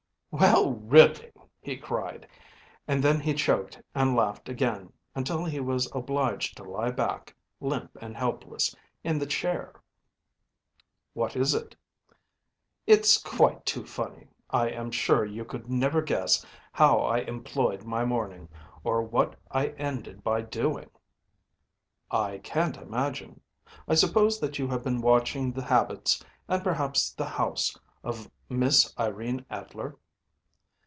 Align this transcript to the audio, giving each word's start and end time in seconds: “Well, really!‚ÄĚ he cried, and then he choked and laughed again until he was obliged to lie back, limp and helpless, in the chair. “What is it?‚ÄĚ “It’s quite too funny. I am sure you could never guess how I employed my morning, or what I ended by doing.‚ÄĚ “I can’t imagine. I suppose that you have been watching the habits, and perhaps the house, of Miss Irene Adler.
“Well, 0.33 0.71
really!‚ÄĚ 0.75 1.49
he 1.59 1.75
cried, 1.75 2.25
and 2.87 3.03
then 3.03 3.19
he 3.19 3.33
choked 3.33 3.81
and 3.93 4.15
laughed 4.15 4.47
again 4.47 4.93
until 5.13 5.43
he 5.43 5.59
was 5.59 5.91
obliged 5.93 6.55
to 6.55 6.63
lie 6.63 6.89
back, 6.91 7.35
limp 7.59 7.97
and 7.99 8.15
helpless, 8.15 8.73
in 9.03 9.19
the 9.19 9.25
chair. 9.25 9.73
“What 11.13 11.35
is 11.35 11.53
it?‚ÄĚ 11.53 12.13
“It’s 12.87 13.17
quite 13.17 13.65
too 13.65 13.85
funny. 13.85 14.29
I 14.49 14.69
am 14.69 14.89
sure 14.89 15.25
you 15.25 15.43
could 15.43 15.69
never 15.69 16.01
guess 16.01 16.45
how 16.71 16.99
I 17.01 17.19
employed 17.19 17.83
my 17.83 18.05
morning, 18.05 18.47
or 18.85 19.01
what 19.01 19.35
I 19.51 19.67
ended 19.77 20.23
by 20.23 20.43
doing.‚ÄĚ 20.43 20.97
“I 22.17 22.37
can’t 22.37 22.77
imagine. 22.77 23.41
I 23.85 23.95
suppose 23.95 24.39
that 24.39 24.57
you 24.57 24.69
have 24.69 24.81
been 24.85 25.01
watching 25.01 25.51
the 25.51 25.63
habits, 25.65 26.23
and 26.47 26.63
perhaps 26.63 27.11
the 27.11 27.25
house, 27.25 27.77
of 28.01 28.31
Miss 28.47 28.97
Irene 28.97 29.45
Adler. 29.49 29.97